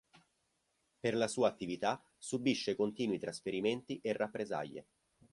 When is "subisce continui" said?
2.17-3.19